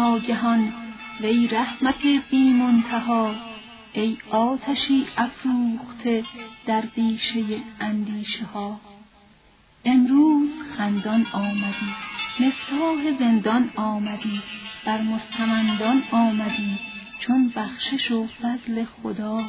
ناگهان 0.02 0.74
وی 1.22 1.48
رحمت 1.48 2.02
بی 2.30 2.50
منتها 2.54 3.36
ای 3.94 4.18
آتشی 4.32 5.06
افروخته 5.18 6.26
در 6.66 6.82
بیشه 6.82 7.44
اندیشه 7.80 8.46
ها 8.46 8.80
امروز 9.86 10.50
خندان 10.78 11.26
آمدی 11.34 11.92
مفتاح 12.40 13.20
زندان 13.20 13.70
آمدی 13.76 14.42
بر 14.86 15.02
مستمندان 15.02 16.04
آمدی 16.12 16.80
چون 17.20 17.54
بخشش 17.56 18.12
و 18.12 18.28
فضل 18.28 18.86
خدا. 18.86 19.44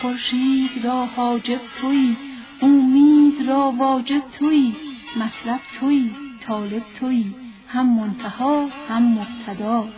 خورشید 0.00 0.84
را 0.84 1.06
حاجب 1.06 1.60
توی 1.80 2.16
امید 2.62 3.48
را 3.48 3.72
واجب 3.78 4.22
توی 4.38 4.74
مطلب 5.16 5.60
توی 5.80 6.10
طالب 6.46 6.82
توی. 7.00 7.34
هم 7.72 8.00
منتها 8.00 8.68
هم 8.88 9.18
مبتدا. 9.18 9.88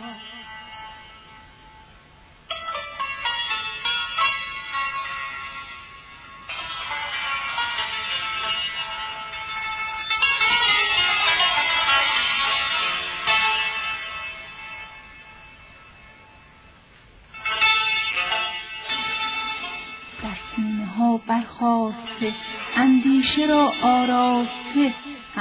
ها 20.97 21.17
برخواسته 21.27 22.33
اندیشه 22.75 23.45
را 23.45 23.71
آراسته. 23.83 24.93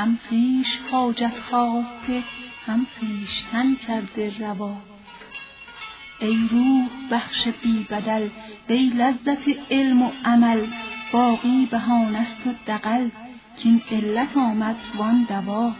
هم 0.05 0.19
خویش 0.29 0.79
حاجت 0.91 1.33
خواسته 1.51 2.23
هم 2.67 2.87
خویشتن 2.99 3.75
کرده 3.87 4.33
روا. 4.39 4.77
ای 6.21 6.49
روح 6.51 6.89
بخش 7.11 7.49
بی 7.63 7.87
بدل 7.91 8.29
ای 8.69 8.91
لذت 8.91 9.49
علم 9.71 10.03
و 10.03 10.11
عمل. 10.25 10.67
باقی 11.13 11.69
بهانست 11.71 12.47
و 12.47 12.51
دقل 12.67 13.09
کین 13.59 13.83
علت 13.91 14.37
آمد 14.37 14.77
وان 14.97 15.27
دوا. 15.29 15.73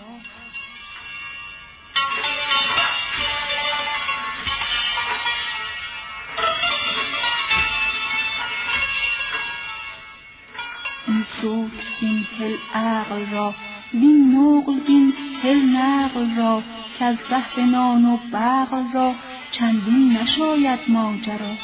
صوت 11.41 11.71
بین 12.01 12.27
هل 12.39 12.57
عقل 12.75 13.31
را 13.31 13.55
وین 13.95 14.37
نقل 14.37 14.81
بین 14.81 15.13
هل 15.43 15.63
نقل 15.77 16.37
را 16.37 16.63
که 16.99 17.05
از 17.05 17.17
بحر 17.31 17.61
نان 17.61 18.05
و 18.05 18.17
بغل 18.33 18.93
را 18.93 19.15
چندین 19.51 20.13
نشاید 20.13 20.81
ماجرا. 20.89 21.55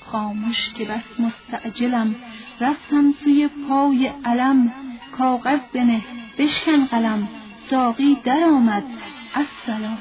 خاموش 0.00 0.72
که 0.72 0.84
بس 0.84 1.20
مستعجلم 1.20 2.14
رفتم 2.60 3.12
سوی 3.24 3.48
پای 3.68 4.10
علم 4.24 4.72
کاغذ 5.18 5.60
بنه 5.74 6.00
بشکن 6.38 6.84
قلم 6.84 7.28
ساقی 7.70 8.16
درآمد. 8.24 8.84
السلام. 9.34 9.98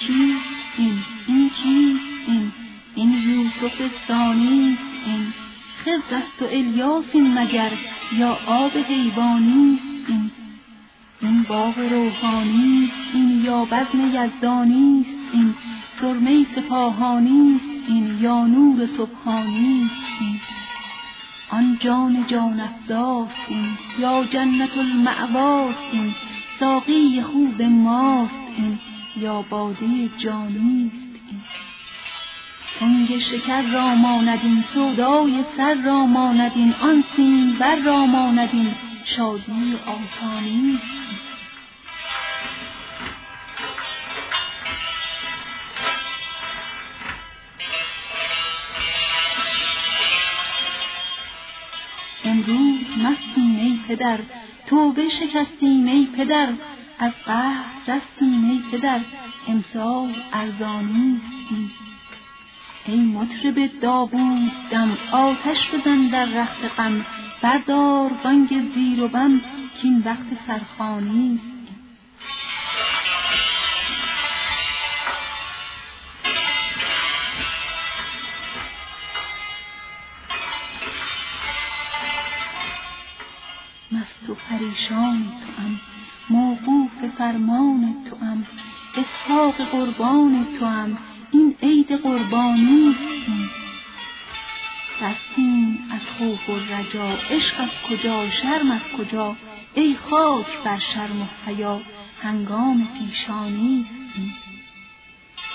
چیست 0.00 0.48
این 0.78 0.98
این 1.26 1.50
چیست 1.50 2.06
این 2.26 2.52
این 2.94 3.10
یوسف 3.12 3.90
ثانی 4.08 4.78
این 5.06 5.32
خضر 5.84 6.16
است 6.16 6.42
و 6.42 6.44
الیاس 6.44 7.16
مگر 7.16 7.72
یا 8.18 8.38
آب 8.46 8.76
حیوانی 8.76 9.78
این 10.08 10.30
این 11.20 11.42
باغ 11.42 11.78
روحانی 11.78 12.92
این 13.14 13.44
یا 13.44 13.64
بزم 13.64 14.14
یزدانی 14.14 15.06
این 15.32 15.54
سرمه 16.00 16.46
سپاهانی 16.56 17.60
این 17.88 18.18
یا 18.20 18.46
نور 18.46 18.86
سبحانی 18.86 19.90
این 20.20 20.40
آن 21.50 21.76
جان 21.80 22.24
جان 22.26 22.60
افزاست 22.60 23.36
این 23.48 23.78
یا 23.98 24.24
جنت 24.24 24.78
المعواست 24.78 25.82
این 25.92 26.14
ساقی 26.60 27.22
خوب 27.22 27.62
ماست 27.62 28.39
یا 29.20 29.42
باده 29.42 30.08
جانی 30.18 30.90
است. 30.94 31.10
تنگ 32.80 33.18
شکر 33.18 33.62
را 33.62 33.94
ماندین 33.94 34.64
سودای 34.74 35.44
سر 35.56 35.74
را 35.74 36.06
ماندین 36.06 36.74
آن 36.80 37.04
سیم 37.16 37.52
بر 37.52 37.76
را 37.76 38.06
ماندین 38.06 38.74
شادی 39.04 39.76
آسانی 39.86 40.78
امروز 52.24 52.80
مستیم 53.04 53.56
ای 53.56 53.80
پدر 53.88 54.18
توبه 54.66 55.08
شکستیم 55.08 55.86
ای 55.86 56.06
پدر. 56.16 56.48
از 57.00 57.12
قهر 57.26 57.64
رستیم 57.88 58.50
ای 58.50 58.62
پدر 58.72 59.00
امسال 59.48 60.14
این 60.32 61.70
ای 62.86 63.00
مطرب 63.00 63.80
داوود 63.80 64.50
دم 64.70 64.98
آتش 65.12 65.70
بزن 65.70 66.06
در 66.06 66.24
رخت 66.24 66.64
غم. 66.78 67.06
بردار 67.42 68.10
بانگ 68.24 68.72
زیر 68.74 69.02
و 69.02 69.08
بم 69.08 69.40
کین 69.82 70.02
وقت 70.04 70.46
سرخوانی 70.46 71.40
مست 83.92 84.30
و 84.30 84.34
پریشان 84.34 85.32
فرمان 87.20 87.94
توام 88.10 88.46
اسحاق 88.96 89.54
قربان 89.54 90.46
توام 90.58 90.98
این 91.30 91.54
عید 91.62 91.92
قربانی 91.92 92.96
رستیم 95.00 95.78
از 95.90 96.00
خوف 96.18 96.48
و 96.48 96.58
رجا 96.58 97.08
عشق 97.30 97.60
از 97.60 97.68
کجا 97.88 98.30
شرم 98.30 98.70
از 98.70 98.80
کجا 98.98 99.36
ای 99.74 99.96
خاک 99.96 100.46
بر 100.64 100.78
شرم 100.78 101.22
و 101.22 101.26
حیا 101.46 101.80
هنگام 102.22 102.88
پیشانی 102.98 103.86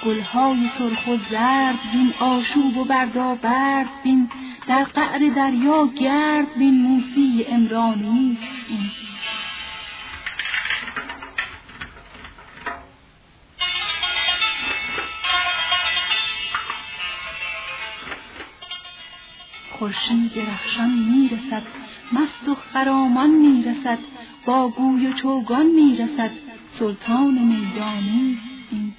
گلهای 0.06 0.70
سرخ 0.78 1.08
و 1.08 1.18
زرد 1.32 1.80
بین 1.94 2.14
آشوب 2.20 2.78
و 2.78 2.84
بردابرد 2.86 3.90
بین 4.04 4.30
در 4.68 4.84
قعر 4.84 5.30
دریا 5.36 5.88
گرد 5.88 6.56
بین 6.58 6.82
موسی 6.82 7.46
امرانی 7.50 8.38
است 8.70 8.95
خورشید 19.80 20.40
رخشان 20.40 20.90
می‌رسد 20.90 21.64
مست 22.12 22.50
و 22.50 22.56
خرامان 22.56 23.30
می‌رسد 23.30 24.00
با 24.46 24.70
گوی 24.70 25.08
و 25.08 25.14
چوگان 25.14 25.66
می‌رسد 25.66 26.32
سلطان 26.80 27.34
میدانی 27.34 28.38
این. 28.72 28.94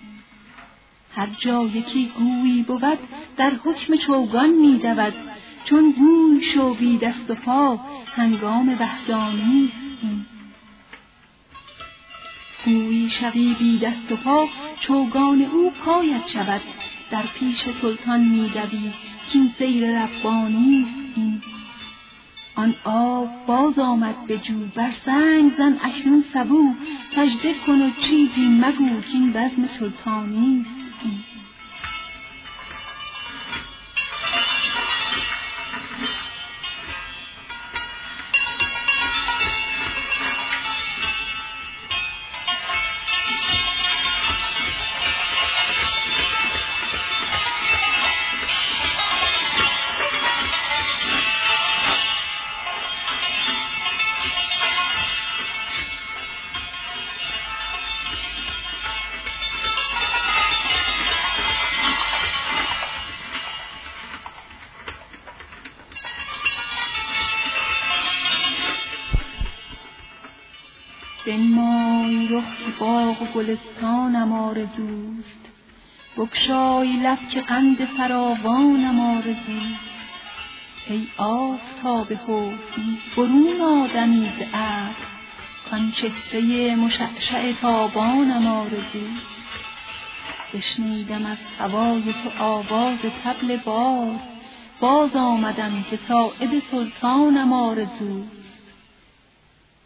هر 1.16 1.26
جا 1.38 1.64
یکی 1.64 2.12
گویی 2.18 2.62
بود 2.62 2.98
در 3.36 3.52
حکم 3.64 3.96
چوگان 3.96 4.50
میدود 4.50 5.14
چون 5.64 5.90
گوی 5.90 6.42
شو 6.42 6.74
بی 6.74 6.98
دست 6.98 7.30
و 7.30 7.34
پا 7.34 7.80
هنگام 8.16 8.76
وحدانی 8.80 9.72
این. 10.02 10.26
گویی 12.64 13.10
شوی 13.10 13.56
بی 13.58 13.78
دست 13.78 14.12
و 14.12 14.16
پا 14.16 14.48
چوگان 14.80 15.42
او 15.42 15.70
پایت 15.70 16.28
شود 16.28 16.60
در 17.10 17.22
پیش 17.22 17.64
سلطان 17.82 18.20
میدوی 18.24 18.92
کین 19.32 19.52
سیر 19.58 20.02
ربانی 20.02 20.86
این 21.16 21.42
آن 22.54 22.74
آب 22.84 23.46
باز 23.46 23.78
آمد 23.78 24.26
به 24.26 24.38
جو 24.38 24.54
بر 24.74 24.90
سنگ 24.90 25.52
زن 25.58 25.78
اکنون 25.82 26.24
سبو. 26.32 26.74
سجده 27.10 27.54
کن 27.66 27.82
و 27.82 27.90
چیزی 28.00 28.46
مگو 28.48 29.00
کین 29.00 29.32
بزم 29.32 29.66
سلطانی 29.66 30.66
این 31.02 31.24
گلستانم 73.36 74.32
آرزوست. 74.32 75.40
بگشای 76.16 76.96
لب 76.96 77.28
که 77.30 77.40
قند 77.40 77.84
فراوانم 77.84 79.00
آرزوست. 79.00 79.96
ای 80.86 81.06
آفتاب 81.16 82.12
حسن 82.12 82.98
برون 83.16 83.60
آدمی 83.60 84.32
ز 84.38 84.42
ابر. 84.54 84.94
کان 85.70 85.92
چهره 85.92 86.76
مشعشع 86.76 87.52
تابانم 87.52 88.46
آرزوست. 88.46 89.36
بشنیدم 90.54 91.26
از 91.26 91.38
هوای 91.58 92.02
تو 92.02 92.44
آواز 92.44 92.98
طبل 93.24 93.56
باز. 93.56 94.18
باز 94.80 95.16
آمدم 95.16 95.84
که 95.90 95.98
ساعد 96.08 96.62
سلطانم 96.70 97.52
آرزوست. 97.52 98.30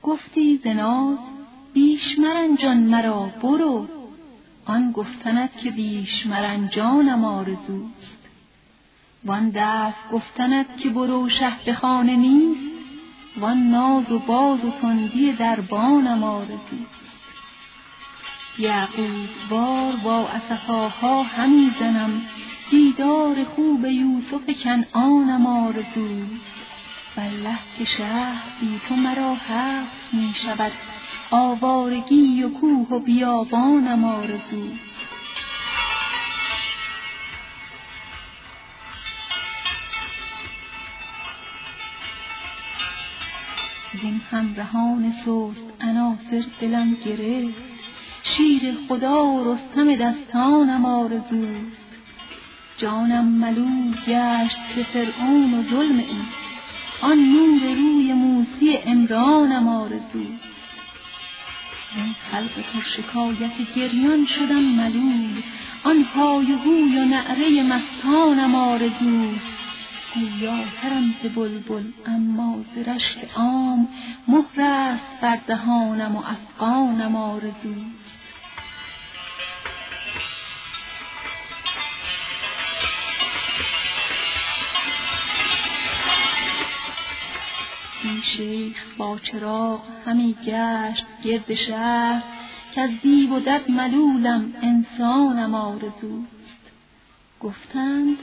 گفتی 0.02 0.56
ز 0.64 0.66
ناز 0.66 1.18
بیش 1.74 2.18
مرنجان 2.18 2.76
مرا 2.76 3.30
برو. 3.42 3.88
آن 4.66 4.92
گفتنت 4.92 5.58
که 5.58 5.70
بیش 5.70 6.26
مرنجانم 6.26 7.24
آرزوست. 7.24 8.16
وان 9.24 9.50
دفع 9.54 10.10
گفتنت 10.12 10.76
که 10.76 10.88
برو 10.88 11.28
شه 11.28 11.52
به 11.64 11.74
خانه 11.74 12.16
نیست. 12.16 12.70
وان 13.36 13.70
ناز 13.70 14.12
و 14.12 14.18
باز 14.18 14.64
و 14.64 14.70
تندی 14.70 15.32
دربانم 15.32 16.24
آرزوست. 16.24 17.18
یعقوب 18.58 19.28
وار 19.50 19.96
با 19.96 20.28
اسفاها 20.28 21.22
همی 21.22 21.70
زنم. 21.80 22.22
دیدار 22.70 23.44
خوب 23.44 23.84
یوسف 23.84 24.62
کنعانم 24.62 25.46
آرزوست. 25.46 26.50
والله 27.16 27.58
که 27.78 27.84
شهر 27.84 28.42
بی 28.60 28.80
تو 28.88 28.96
مرا 28.96 29.34
حبس 29.34 30.14
می 30.14 30.32
شود. 30.34 30.72
آوارگی 31.30 32.42
و 32.42 32.48
کوه 32.48 32.88
و 32.90 32.98
بیابانم 32.98 34.04
آرزوست 34.04 35.00
زین 44.02 44.20
همرهان 44.30 45.12
سست 45.12 45.72
عناصر 45.80 46.44
دلم 46.60 46.94
گرفت 46.94 47.80
شیر 48.22 48.76
خدا 48.88 49.26
و 49.26 49.54
رستم 49.54 49.94
دستانم 49.94 50.84
آرزوست 50.84 51.90
جانم 52.78 53.24
ملول 53.24 53.94
گشت 54.06 54.60
ز 54.76 54.78
فرعون 54.92 55.54
و 55.54 55.62
ظلم 55.70 55.98
او 55.98 56.24
آن 57.02 57.18
نور 57.18 57.74
روی 57.74 58.12
موسی 58.12 58.76
عمرانم 58.76 59.68
آرزوست 59.68 60.49
زین 61.94 62.14
خلق 62.30 62.64
پرشکایت 62.72 63.74
گریان 63.76 64.26
شدم 64.26 64.62
ملول 64.62 65.42
آن 65.84 66.02
های 66.04 66.52
و 66.52 66.58
هوی 66.58 66.98
و 66.98 67.04
نعره 67.04 67.62
مستانم 67.62 68.54
آرزوست 68.54 69.46
گویاترم 70.14 71.14
ز 71.22 71.26
بلبل 71.26 71.84
اما 72.06 72.64
ز 72.74 72.88
رشک 72.88 73.18
عام. 73.36 73.88
مهر 74.28 74.60
است 74.60 75.20
بر 75.22 75.38
دهانم 75.46 76.16
و 76.16 76.22
افغانم 76.26 77.16
آرزوست 77.16 78.19
این 88.02 88.20
شیخ 88.36 88.84
با 88.98 89.18
چراغ 89.18 89.80
همی 90.06 90.36
گشت 90.44 91.04
گرد 91.24 91.54
شهر 91.54 92.22
از 92.76 92.90
دیو 93.02 93.30
و 93.30 93.40
دد 93.40 93.70
ملولم 93.70 94.54
انسانم 94.62 95.54
آرزوست. 95.54 96.60
گفتند 97.40 98.18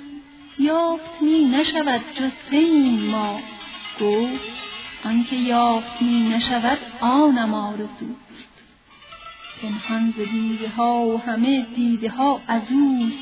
یافت 0.59 1.21
می 1.21 1.45
نشود 1.45 2.01
جز 2.19 2.31
این 2.51 3.05
ما. 3.05 3.39
گفت 4.01 4.43
آنکه 5.05 5.35
یافت 5.35 6.01
می 6.01 6.29
نشود 6.29 6.77
آنم 7.01 7.53
آرزوست. 7.53 8.47
پنهان 9.61 10.13
ز 10.17 10.31
دیده 10.31 10.69
ها 10.69 11.01
و 11.01 11.21
همه 11.21 11.65
دیده 11.75 12.09
ها 12.09 12.41
از 12.47 12.61
اوست. 12.71 13.19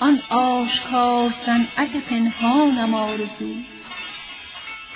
آن 0.00 0.20
آشکار 0.30 1.34
صنعت 1.46 1.96
پنهانم 1.96 2.94
آرزوست. 2.94 3.73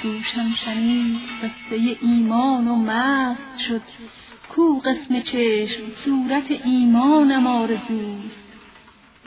گوشم 0.02 0.54
شنید 0.54 1.18
قصه 1.42 1.96
ایمان 2.00 2.68
و 2.68 2.76
مست 2.76 3.58
شد. 3.68 3.82
کو 4.48 4.78
قسم 4.78 5.20
چشم 5.20 5.82
صورت 6.04 6.60
ایمانم 6.64 7.46
آرزوست. 7.46 8.48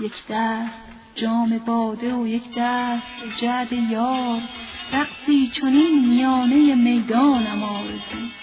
یک 0.01 0.13
دست 0.29 0.81
جام 1.15 1.57
باده 1.57 2.15
و 2.15 2.27
یک 2.27 2.43
دست 2.57 3.07
جعد 3.37 3.73
یار. 3.73 4.41
رقصی 4.93 5.51
چنین 5.53 6.09
میانه 6.09 6.75
می‌دانم 6.75 7.63
آرزوست. 7.63 8.40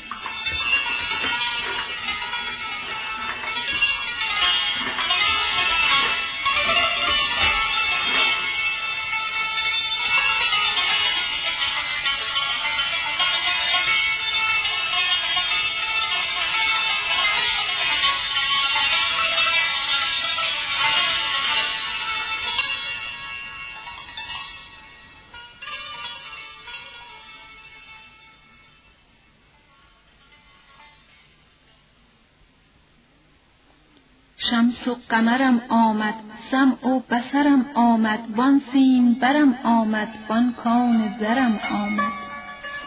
شمس 34.50 34.88
و 34.88 34.96
قمرم 35.08 35.60
آمد 35.68 36.14
سمع 36.50 36.88
و 36.88 37.00
بصرم 37.00 37.66
آمد 37.74 38.18
وان 38.36 38.60
سیم 38.72 39.14
برم 39.14 39.54
آمد 39.64 40.08
وان 40.28 40.52
کان 40.52 41.14
زرم 41.20 41.60
آمد. 41.70 42.12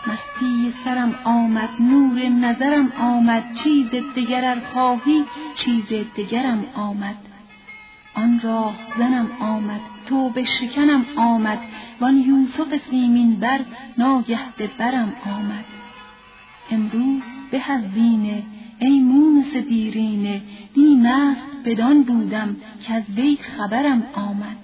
مستی 0.08 0.74
سرم 0.86 1.16
آمد 1.24 1.70
نور 1.80 2.30
نظرم 2.30 2.92
آمد 3.00 3.54
چیز 3.54 3.90
دگر 4.16 4.46
ار 4.46 4.60
خواهی 4.74 5.26
چیز 5.56 5.86
دگرم 6.18 6.66
آمد. 6.76 7.16
آن 8.16 8.40
راه 8.44 8.76
زنم 8.98 9.28
آمد 9.40 9.82
توبه 10.06 10.44
شکنم 10.44 11.06
آمد 11.16 11.60
وان 12.02 12.18
یوسف 12.18 12.78
سیمین 12.90 13.36
بر 13.36 13.60
ناگه 13.98 14.40
به 14.58 14.68
برم 14.68 15.14
آمد. 15.26 15.66
امروز 16.72 17.22
به 17.52 17.72
از 17.72 17.94
دینه 17.94 18.44
ای 18.84 19.00
مونس 19.00 19.56
دیرینه 19.56 20.42
دی 20.74 20.96
مست 20.96 21.48
بدان 21.66 22.04
بودم 22.04 22.56
از 22.90 23.04
وی 23.18 23.38
خبرم 23.38 24.04
آمد. 24.14 24.58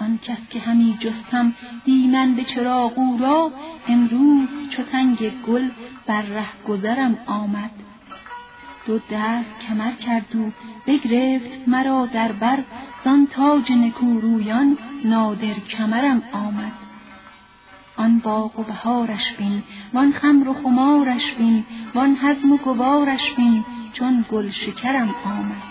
آن 0.00 0.18
کس 0.18 0.48
که 0.50 0.60
همی 0.60 0.98
جستم 1.00 1.54
دی 1.84 2.06
من 2.06 2.34
به 2.34 2.44
چراغ 2.44 2.98
او 2.98 3.18
را 3.20 3.52
امروز 3.88 4.48
چو 4.70 4.82
تنگ 4.82 5.32
گل 5.46 5.68
بر 6.06 6.22
ره 6.22 6.46
گذرم 6.68 7.18
آمد. 7.26 7.70
دو 8.86 8.98
دست 8.98 9.58
کمر 9.68 9.92
کرد 9.92 10.36
و 10.36 10.52
بگرفت 10.86 11.68
مرا 11.68 12.06
در 12.06 12.32
بر 12.32 12.58
زان 13.04 13.26
تاج 13.26 13.72
نکورویان 13.72 14.78
نادر 15.04 15.54
کمرم 15.54 16.22
آمد. 16.32 16.83
آن 18.04 18.18
باغ 18.18 18.58
و 18.58 18.62
بهارش 18.62 19.32
بین 19.32 19.62
وان 19.94 20.12
خمر 20.12 20.48
و 20.48 20.54
خمارش 20.54 21.32
بین 21.32 21.64
وان 21.94 22.16
حزم 22.16 22.52
و 22.52 22.56
گوارش 22.56 23.32
بین 23.32 23.64
چون 23.92 24.24
گل 24.30 24.50
شکرم 24.50 25.14
آمد. 25.24 25.62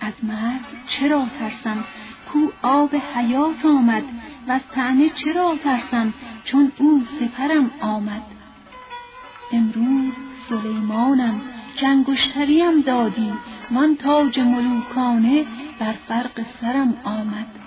از 0.00 0.12
مرگ 0.22 0.60
چرا 0.86 1.26
ترسم؟ 1.38 1.84
کو 2.32 2.38
آب 2.62 2.94
حیات 3.14 3.66
آمد. 3.66 4.02
و 4.48 4.52
از 4.52 4.60
طعنه 4.74 5.08
چرا 5.08 5.56
ترسم؟ 5.64 6.14
چون 6.44 6.72
او 6.78 7.02
سپرم 7.20 7.70
آمد. 7.80 8.22
امروز 9.52 10.12
سلیمانم 10.48 11.40
که 11.76 11.88
انگشتریم 11.88 12.80
دادی 12.80 13.32
وان 13.70 13.96
تاج 13.96 14.40
ملوکانه 14.40 15.44
بر 15.78 15.94
فرق 16.08 16.46
سرم 16.60 16.96
آمد. 17.04 17.63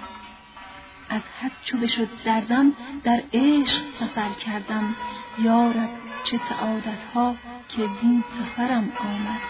از 1.10 1.22
حد 1.41 1.52
چو 1.63 1.78
بشد 1.78 2.08
دردم 2.26 2.74
در 3.04 3.24
عشق 3.34 3.82
سفر 4.00 4.30
کردم. 4.30 4.96
یارب 5.39 5.89
چه 6.24 6.39
سعادت 6.50 7.04
ها 7.13 7.36
که 7.70 7.89
زین 8.02 8.24
سفرم 8.39 8.91
آمد. 9.00 9.41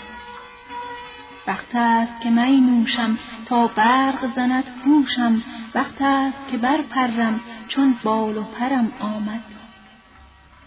وقت 1.48 1.76
است 1.76 2.22
که 2.22 2.30
می 2.30 2.62
نوشم 2.62 3.18
تا 3.46 3.68
برق 3.68 4.36
زند 4.36 4.64
هوشم. 4.86 5.44
وقت 5.76 6.02
است 6.02 6.38
که 6.52 6.58
برپرم 6.58 7.40
چون 7.68 7.98
بال 8.04 8.38
و 8.38 8.44
پرم 8.44 8.92
آمد. 9.00 9.44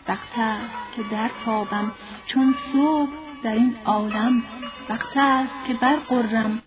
وقت 0.08 0.38
است 0.38 0.96
که 0.96 1.02
در 1.02 1.30
تابم 1.44 1.92
چون 2.26 2.54
صبح 2.72 3.10
در 3.42 3.54
این 3.54 3.76
عالم. 3.84 4.42
وقت 4.88 5.16
است 5.16 5.54
که 5.66 5.74
برقرم 5.74 6.62